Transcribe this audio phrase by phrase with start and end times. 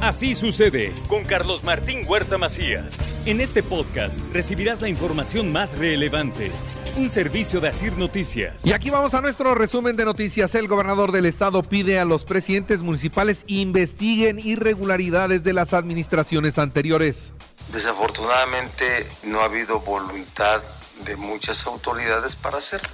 [0.00, 2.96] Así sucede con Carlos Martín Huerta Macías.
[3.26, 6.50] En este podcast recibirás la información más relevante.
[6.96, 8.66] Un servicio de Asir Noticias.
[8.66, 10.54] Y aquí vamos a nuestro resumen de noticias.
[10.54, 17.32] El gobernador del estado pide a los presidentes municipales investiguen irregularidades de las administraciones anteriores.
[17.72, 20.62] Desafortunadamente no ha habido voluntad
[21.04, 22.90] de muchas autoridades para hacerlo.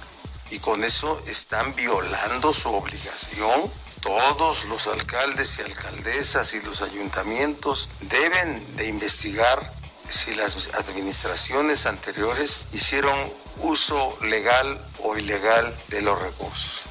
[0.49, 3.69] Y con eso están violando su obligación
[4.01, 9.71] todos los alcaldes y alcaldesas y los ayuntamientos deben de investigar
[10.09, 13.17] si las administraciones anteriores hicieron
[13.61, 16.81] uso legal o ilegal de los recursos.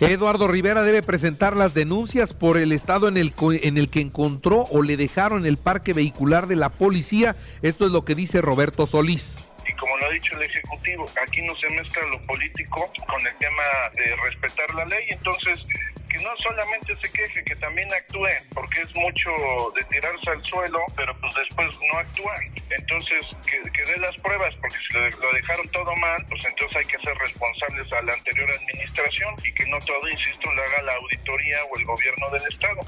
[0.00, 4.64] Eduardo Rivera debe presentar las denuncias por el estado en el, en el que encontró
[4.70, 7.36] o le dejaron el parque vehicular de la policía.
[7.62, 9.36] Esto es lo que dice Roberto Solís
[9.68, 13.34] y como lo ha dicho el Ejecutivo, aquí no se mezcla lo político con el
[13.36, 13.62] tema
[13.94, 15.58] de respetar la ley, entonces
[16.08, 19.30] que no solamente se queje, que también actúe, porque es mucho
[19.76, 22.34] de tirarse al suelo, pero pues después no actúa.
[22.70, 26.98] Entonces, que, dé las pruebas, porque si lo, dejaron todo mal, pues entonces hay que
[26.98, 31.64] ser responsables a la anterior administración y que no todo, insisto, lo haga la auditoría
[31.64, 32.80] o el gobierno del Estado.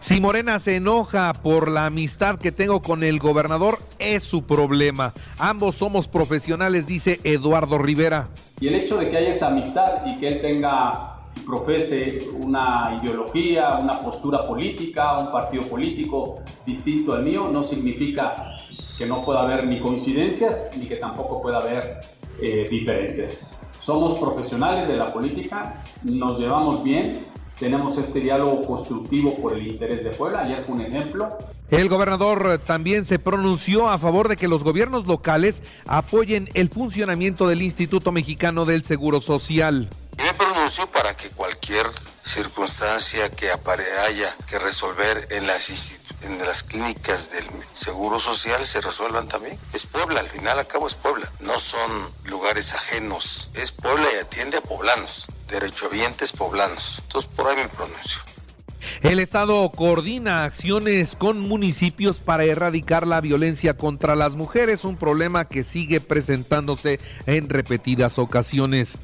[0.00, 5.14] Si Morena se enoja por la amistad que tengo con el gobernador, es su problema.
[5.38, 8.28] Ambos somos profesionales, dice Eduardo Rivera.
[8.60, 13.78] Y el hecho de que haya esa amistad y que él tenga profese una ideología,
[13.80, 18.56] una postura política, un partido político distinto al mío, no significa
[18.98, 22.00] que no pueda haber ni coincidencias ni que tampoco pueda haber
[22.40, 23.46] eh, diferencias.
[23.80, 27.12] Somos profesionales de la política, nos llevamos bien,
[27.58, 31.28] tenemos este diálogo constructivo por el interés de Puebla, ayer fue un ejemplo.
[31.70, 37.48] El gobernador también se pronunció a favor de que los gobiernos locales apoyen el funcionamiento
[37.48, 39.88] del Instituto Mexicano del Seguro Social.
[40.66, 41.88] Pronuncio para que cualquier
[42.24, 45.70] circunstancia que haya que resolver en las
[46.22, 49.60] en las clínicas del Seguro Social se resuelvan también.
[49.72, 51.30] Es Puebla, al final acabo es Puebla.
[51.38, 53.48] No son lugares ajenos.
[53.54, 56.98] Es Puebla y atiende a poblanos, derechohabientes poblanos.
[57.04, 58.20] Entonces por ahí me pronuncio.
[59.02, 65.44] El Estado coordina acciones con municipios para erradicar la violencia contra las mujeres, un problema
[65.44, 68.98] que sigue presentándose en repetidas ocasiones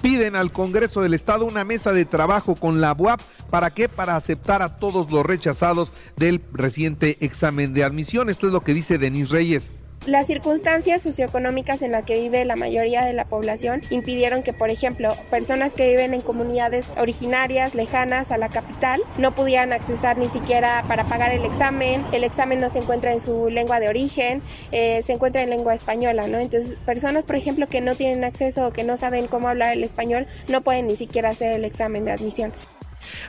[0.00, 3.20] piden al Congreso del Estado una mesa de trabajo con la UAP.
[3.50, 3.88] ¿Para qué?
[3.88, 8.30] Para aceptar a todos los rechazados del reciente examen de admisión.
[8.30, 9.70] Esto es lo que dice Denis Reyes.
[10.08, 14.70] Las circunstancias socioeconómicas en las que vive la mayoría de la población impidieron que, por
[14.70, 20.30] ejemplo, personas que viven en comunidades originarias lejanas a la capital no pudieran accesar ni
[20.30, 22.02] siquiera para pagar el examen.
[22.12, 24.40] El examen no se encuentra en su lengua de origen,
[24.72, 26.38] eh, se encuentra en lengua española, ¿no?
[26.38, 29.84] Entonces, personas, por ejemplo, que no tienen acceso o que no saben cómo hablar el
[29.84, 32.54] español, no pueden ni siquiera hacer el examen de admisión.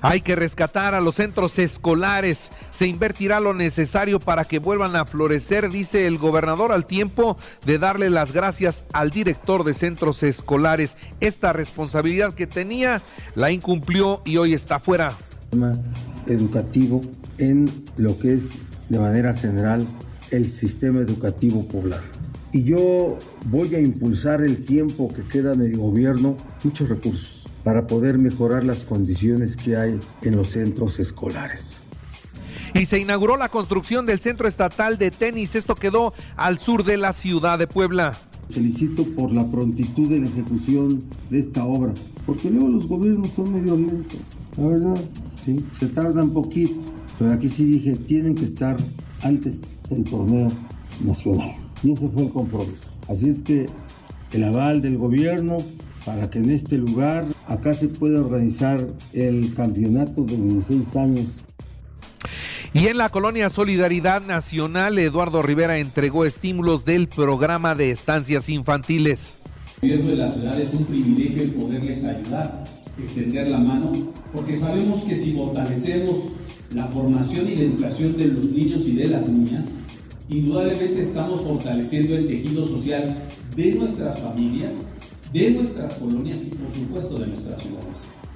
[0.02, 2.50] Hay que rescatar a los centros escolares.
[2.72, 7.78] Se invertirá lo necesario para que vuelvan a florecer, dice el gobernador, al tiempo de
[7.78, 10.96] darle las gracias al director de centros escolares.
[11.20, 13.02] Esta responsabilidad que tenía
[13.36, 15.14] la incumplió y hoy está fuera.
[16.28, 17.02] Educativo
[17.38, 18.50] en lo que es
[18.90, 19.86] de manera general
[20.32, 22.04] el sistema educativo poblano.
[22.52, 28.18] Y yo voy a impulsar el tiempo que queda de gobierno muchos recursos para poder
[28.18, 31.86] mejorar las condiciones que hay en los centros escolares.
[32.74, 35.56] Y se inauguró la construcción del Centro Estatal de Tenis.
[35.56, 38.20] Esto quedó al sur de la ciudad de Puebla.
[38.50, 41.94] Felicito por la prontitud en la ejecución de esta obra,
[42.26, 44.20] porque luego los gobiernos son medio lentos,
[44.58, 45.04] la verdad,
[45.46, 46.80] sí, se tardan poquito,
[47.20, 48.76] pero aquí sí dije, tienen que estar
[49.22, 50.48] antes del torneo
[51.06, 51.52] nacional.
[51.84, 52.92] Y ese fue el compromiso.
[53.08, 53.68] Así es que
[54.32, 55.58] el aval del gobierno
[56.06, 58.80] para que en este lugar acá se pueda organizar
[59.12, 61.44] el campeonato de 16 años.
[62.74, 69.34] Y en la colonia Solidaridad Nacional, Eduardo Rivera entregó estímulos del programa de estancias infantiles.
[69.82, 72.64] El gobierno de la ciudad es un privilegio el poderles ayudar,
[73.00, 73.92] extender la mano,
[74.32, 76.18] porque sabemos que si fortalecemos
[76.76, 79.72] la formación y la educación de los niños y de las niñas,
[80.30, 83.24] indudablemente estamos fortaleciendo el tejido social
[83.56, 84.84] de nuestras familias
[85.32, 87.82] de nuestras colonias y por supuesto de nuestra ciudad.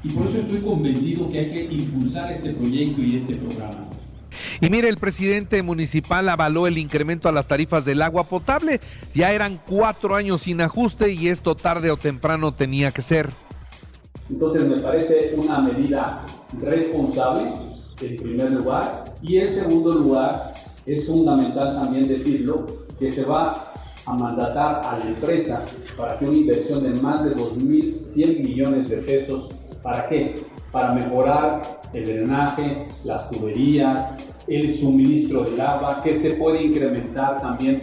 [0.03, 3.87] Y por eso estoy convencido que hay que impulsar este proyecto y este programa.
[4.59, 8.79] Y mire, el presidente municipal avaló el incremento a las tarifas del agua potable.
[9.13, 13.29] Ya eran cuatro años sin ajuste y esto tarde o temprano tenía que ser.
[14.29, 16.25] Entonces me parece una medida
[16.59, 17.51] responsable,
[18.01, 20.53] en primer lugar, y en segundo lugar
[20.85, 22.65] es fundamental también decirlo,
[22.97, 23.72] que se va
[24.05, 25.63] a mandatar a la empresa
[25.97, 29.49] para que una inversión de más de 2.100 millones de pesos,
[29.81, 30.35] ¿para qué?
[30.71, 34.15] Para mejorar el drenaje, las tuberías,
[34.47, 37.79] el suministro del agua, que se puede incrementar también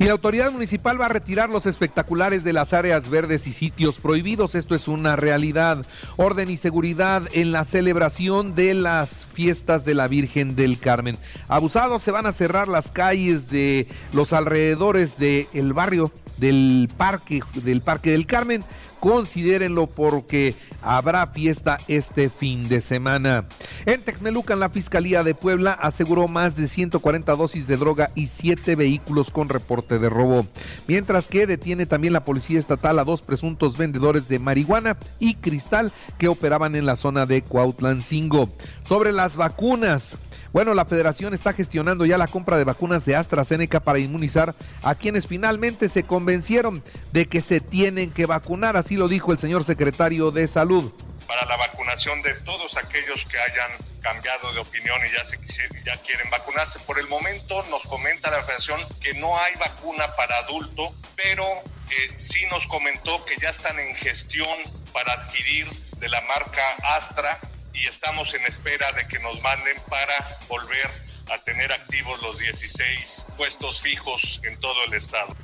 [0.00, 3.98] y la autoridad municipal va a retirar los espectaculares de las áreas verdes y sitios
[3.98, 4.54] prohibidos.
[4.54, 5.84] Esto es una realidad.
[6.16, 11.18] Orden y seguridad en la celebración de las fiestas de la Virgen del Carmen.
[11.48, 17.82] Abusados se van a cerrar las calles de los alrededores del barrio del parque del
[17.82, 18.64] Parque del Carmen
[19.00, 23.46] considérenlo porque habrá fiesta este fin de semana.
[23.86, 28.76] En Texmelucan, la Fiscalía de Puebla aseguró más de 140 dosis de droga y 7
[28.76, 30.46] vehículos con reporte de robo,
[30.86, 35.92] mientras que detiene también la Policía Estatal a dos presuntos vendedores de marihuana y cristal
[36.18, 38.50] que operaban en la zona de Cuautlancingo.
[38.84, 40.16] Sobre las vacunas,
[40.52, 44.94] bueno, la federación está gestionando ya la compra de vacunas de AstraZeneca para inmunizar a
[44.94, 46.82] quienes finalmente se convencieron
[47.12, 50.92] de que se tienen que vacunar, así lo dijo el señor secretario de Salud.
[51.26, 53.70] Para la vacunación de todos aquellos que hayan
[54.00, 55.36] cambiado de opinión y ya, se
[55.84, 56.80] ya quieren vacunarse.
[56.80, 62.12] Por el momento nos comenta la federación que no hay vacuna para adulto, pero eh,
[62.16, 64.58] sí nos comentó que ya están en gestión
[64.92, 65.68] para adquirir
[65.98, 66.62] de la marca
[66.96, 67.38] Astra
[67.74, 70.90] y estamos en espera de que nos manden para volver
[71.32, 75.36] a tener activos los 16 puestos fijos en todo el estado.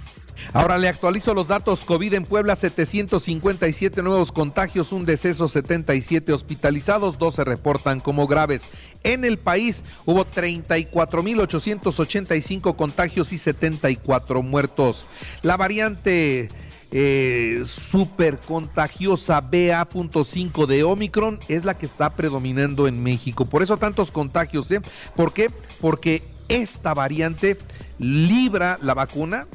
[0.53, 7.19] Ahora le actualizo los datos COVID en Puebla, 757 nuevos contagios, un deceso, 77 hospitalizados,
[7.19, 8.71] 12 reportan como graves.
[9.03, 15.07] En el país hubo 34.885 contagios y 74 muertos.
[15.43, 16.49] La variante
[16.93, 23.45] eh, super contagiosa BA.5 de Omicron es la que está predominando en México.
[23.45, 24.81] Por eso tantos contagios, ¿eh?
[25.15, 25.51] ¿Por qué?
[25.81, 27.59] Porque esta variante
[27.99, 29.47] libra la vacuna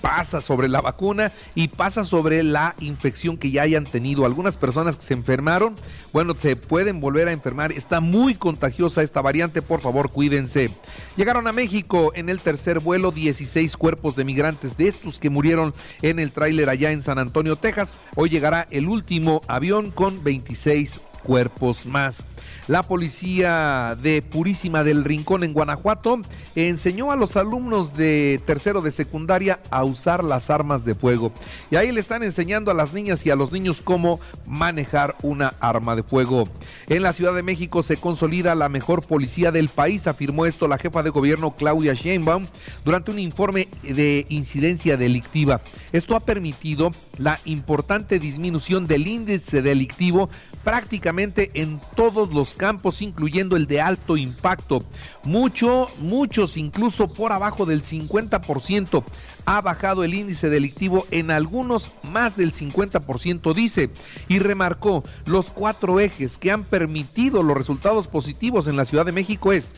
[0.00, 4.24] pasa sobre la vacuna y pasa sobre la infección que ya hayan tenido.
[4.24, 5.74] Algunas personas que se enfermaron,
[6.12, 7.72] bueno, se pueden volver a enfermar.
[7.72, 10.70] Está muy contagiosa esta variante, por favor, cuídense.
[11.16, 15.74] Llegaron a México en el tercer vuelo 16 cuerpos de migrantes de estos que murieron
[16.02, 17.92] en el tráiler allá en San Antonio, Texas.
[18.14, 22.22] Hoy llegará el último avión con 26 cuerpos más.
[22.68, 26.20] La policía de Purísima del Rincón en Guanajuato
[26.54, 31.32] enseñó a los alumnos de tercero de secundaria a usar las armas de fuego.
[31.70, 35.54] Y ahí le están enseñando a las niñas y a los niños cómo manejar una
[35.60, 36.44] arma de fuego.
[36.88, 40.78] En la Ciudad de México se consolida la mejor policía del país, afirmó esto la
[40.78, 42.44] jefa de gobierno Claudia Sheinbaum
[42.84, 45.60] durante un informe de incidencia delictiva.
[45.92, 50.28] Esto ha permitido la importante disminución del índice delictivo
[50.64, 54.84] prácticamente en todos los campos, incluyendo el de alto impacto.
[55.24, 59.04] Mucho, muchos, incluso por abajo del 50%.
[59.46, 63.90] Ha bajado el índice delictivo en algunos más del 50%, dice,
[64.28, 69.12] y remarcó los cuatro ejes que han permitido los resultados positivos en la Ciudad de
[69.12, 69.70] México es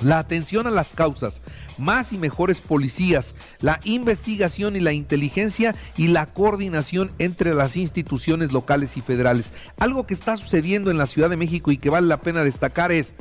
[0.00, 1.42] la atención a las causas,
[1.78, 8.52] más y mejores policías, la investigación y la inteligencia y la coordinación entre las instituciones
[8.52, 9.52] locales y federales.
[9.78, 12.92] Algo que está sucediendo en la Ciudad de México y que vale la pena destacar
[12.92, 13.14] es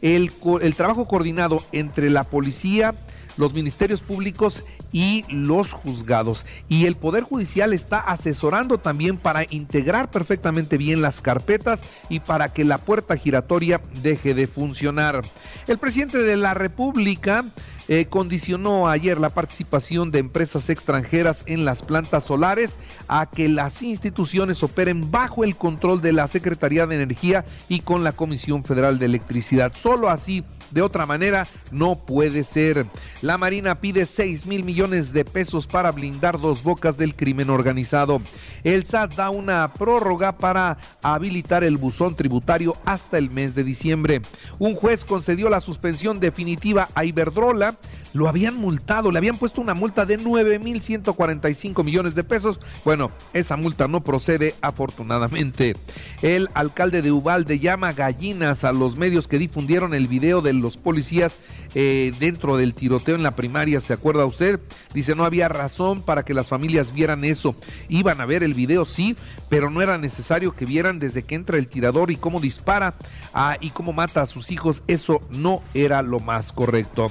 [0.00, 2.94] el, el trabajo coordinado entre la policía,
[3.36, 4.62] los ministerios públicos
[4.92, 6.44] y los juzgados.
[6.68, 12.52] Y el Poder Judicial está asesorando también para integrar perfectamente bien las carpetas y para
[12.52, 15.22] que la puerta giratoria deje de funcionar.
[15.66, 17.44] El presidente de la República
[17.88, 23.82] eh, condicionó ayer la participación de empresas extranjeras en las plantas solares a que las
[23.82, 28.98] instituciones operen bajo el control de la Secretaría de Energía y con la Comisión Federal
[28.98, 29.72] de Electricidad.
[29.74, 32.86] Solo así de otra manera, no puede ser.
[33.20, 38.20] La Marina pide 6 mil millones de pesos para blindar dos bocas del crimen organizado.
[38.64, 44.22] El SAT da una prórroga para habilitar el buzón tributario hasta el mes de diciembre.
[44.58, 47.76] Un juez concedió la suspensión definitiva a Iberdrola
[48.14, 52.60] lo habían multado, le habían puesto una multa de 9.145 millones de pesos.
[52.84, 55.76] Bueno, esa multa no procede afortunadamente.
[56.22, 60.76] El alcalde de Ubalde llama gallinas a los medios que difundieron el video del los
[60.76, 61.38] policías
[61.74, 64.60] eh, dentro del tiroteo en la primaria, ¿se acuerda usted?
[64.94, 67.54] Dice, no había razón para que las familias vieran eso.
[67.88, 69.16] Iban a ver el video, sí,
[69.48, 72.94] pero no era necesario que vieran desde que entra el tirador y cómo dispara
[73.34, 74.82] ah, y cómo mata a sus hijos.
[74.86, 77.10] Eso no era lo más correcto.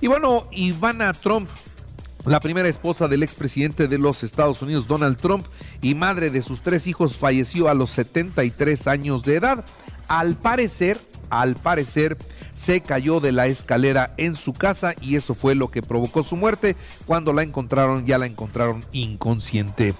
[0.00, 1.48] Y bueno, Ivana Trump
[2.28, 5.46] la primera esposa del expresidente de los Estados Unidos, Donald Trump,
[5.80, 9.64] y madre de sus tres hijos, falleció a los 73 años de edad.
[10.08, 12.18] Al parecer, al parecer,
[12.58, 16.36] se cayó de la escalera en su casa y eso fue lo que provocó su
[16.36, 16.76] muerte.
[17.06, 19.94] Cuando la encontraron, ya la encontraron inconsciente.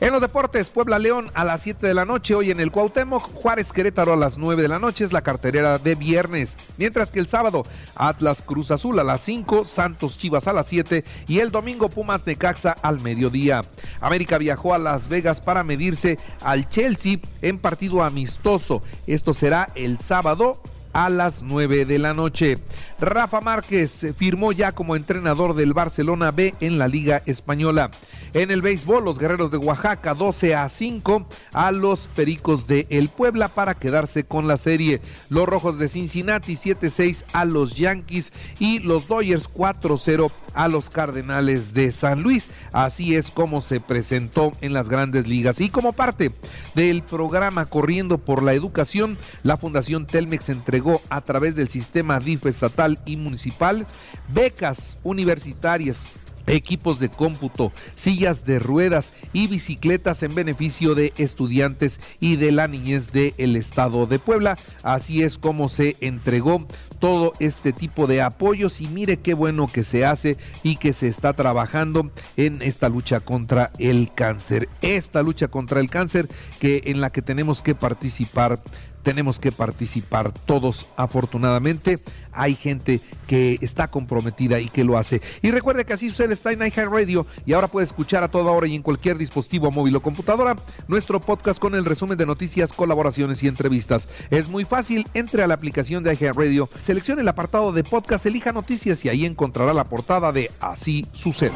[0.00, 3.22] En los deportes, Puebla León a las 7 de la noche, hoy en el Cuauhtémoc,
[3.22, 6.56] Juárez Querétaro a las 9 de la noche, es la carterera de viernes.
[6.76, 7.62] Mientras que el sábado,
[7.94, 12.24] Atlas Cruz Azul a las 5, Santos Chivas a las 7 y el domingo Pumas
[12.24, 13.62] de Caxa al mediodía.
[14.00, 18.82] América viajó a Las Vegas para medirse al Chelsea en partido amistoso.
[19.06, 20.60] Esto será el sábado
[20.92, 22.58] a las 9 de la noche.
[23.00, 27.90] Rafa Márquez firmó ya como entrenador del Barcelona B en la Liga Española.
[28.34, 33.08] En el béisbol, los guerreros de Oaxaca 12 a 5 a los Pericos de El
[33.08, 35.02] Puebla para quedarse con la serie.
[35.28, 41.74] Los Rojos de Cincinnati 7-6 a los Yankees y los Dodgers 4-0 a los Cardenales
[41.74, 42.48] de San Luis.
[42.72, 45.60] Así es como se presentó en las grandes ligas.
[45.60, 46.32] Y como parte
[46.74, 52.46] del programa Corriendo por la Educación, la Fundación Telmex entregó a través del sistema DIF
[52.46, 53.86] estatal y municipal
[54.32, 56.04] becas universitarias
[56.46, 62.68] equipos de cómputo, sillas de ruedas y bicicletas en beneficio de estudiantes y de la
[62.68, 64.58] niñez del estado de Puebla.
[64.82, 66.66] Así es como se entregó
[66.98, 71.08] todo este tipo de apoyos y mire qué bueno que se hace y que se
[71.08, 74.68] está trabajando en esta lucha contra el cáncer.
[74.82, 76.28] Esta lucha contra el cáncer
[76.60, 78.60] que en la que tenemos que participar
[79.02, 81.98] tenemos que participar todos afortunadamente.
[82.32, 85.20] Hay gente que está comprometida y que lo hace.
[85.42, 88.66] Y recuerde que así sucede, está en Radio y ahora puede escuchar a toda hora
[88.66, 90.56] y en cualquier dispositivo móvil o computadora
[90.88, 94.08] nuestro podcast con el resumen de noticias, colaboraciones y entrevistas.
[94.30, 98.52] Es muy fácil, entre a la aplicación de Radio seleccione el apartado de podcast, elija
[98.52, 101.52] noticias y ahí encontrará la portada de Así sucede.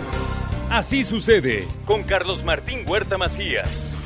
[0.70, 4.05] Así sucede con Carlos Martín Huerta Macías.